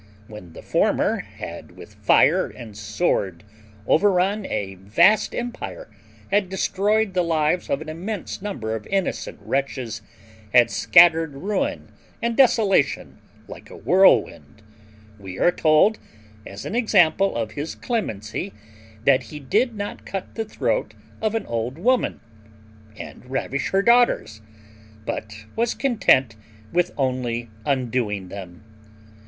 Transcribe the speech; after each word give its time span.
When 0.25 0.53
the 0.53 0.63
former 0.63 1.19
had 1.19 1.77
with 1.77 1.93
fire 1.93 2.47
and 2.47 2.75
sword 2.75 3.43
overrun 3.85 4.47
a 4.47 4.73
vast 4.73 5.35
empire, 5.35 5.91
had 6.31 6.49
destroyed 6.49 7.13
the 7.13 7.21
lives 7.21 7.69
of 7.69 7.81
an 7.81 7.87
immense 7.89 8.41
number 8.41 8.73
of 8.73 8.87
innocent 8.87 9.37
wretches, 9.39 10.01
had 10.55 10.71
scattered 10.71 11.35
ruin 11.35 11.89
and 12.19 12.35
desolation 12.35 13.19
like 13.47 13.69
a 13.69 13.77
whirlwind, 13.77 14.63
we 15.19 15.37
are 15.37 15.51
told, 15.51 15.99
as 16.47 16.65
an 16.65 16.73
example 16.73 17.35
of 17.35 17.51
his 17.51 17.75
clemency, 17.75 18.53
that 19.05 19.25
he 19.25 19.39
did 19.39 19.75
not 19.75 20.03
cut 20.03 20.33
the 20.33 20.45
throat 20.45 20.95
of 21.21 21.35
an 21.35 21.45
old 21.45 21.77
woman, 21.77 22.21
and 22.97 23.29
ravish 23.29 23.69
her 23.69 23.83
daughters, 23.83 24.41
but 25.05 25.45
was 25.55 25.75
content 25.75 26.35
with 26.73 26.91
only 26.97 27.51
undoing 27.67 28.29
them. 28.29 28.63